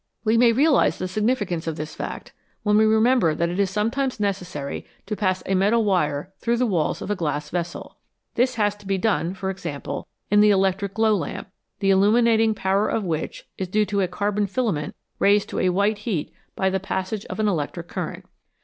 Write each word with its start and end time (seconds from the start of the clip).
We 0.23 0.35
may 0.35 0.51
realise 0.51 0.97
the 0.97 1.07
significance 1.07 1.67
of 1.67 1.75
this 1.75 1.93
fact 1.93 2.33
when 2.63 2.75
we 2.75 2.85
remember 2.87 3.35
that 3.35 3.49
it 3.49 3.59
is 3.59 3.69
sometimes 3.69 4.19
necessary 4.19 4.83
to 5.05 5.15
pass 5.15 5.43
a 5.45 5.53
metal 5.53 5.85
wire 5.85 6.33
through 6.39 6.57
the 6.57 6.65
walls 6.65 7.03
of 7.03 7.11
a 7.11 7.15
glass 7.15 7.51
vessel. 7.51 7.97
This 8.33 8.55
has 8.55 8.73
to 8.77 8.87
be 8.87 8.97
done, 8.97 9.35
for 9.35 9.51
example, 9.51 10.07
in 10.31 10.39
the 10.41 10.49
electric 10.49 10.95
glow 10.95 11.15
lamp, 11.15 11.49
the 11.81 11.91
illuminating 11.91 12.55
power 12.55 12.87
of 12.89 13.03
which 13.03 13.45
is 13.59 13.67
due 13.67 13.85
to 13.85 14.01
a 14.01 14.07
carbon 14.07 14.47
filament 14.47 14.95
raised 15.19 15.49
to 15.49 15.59
a 15.59 15.69
white 15.69 15.99
heat 15.99 16.33
by 16.55 16.71
the 16.71 16.79
passage 16.79 17.23
of 17.25 17.39
an 17.39 17.47
electric 17.47 17.87
current. 17.87 18.25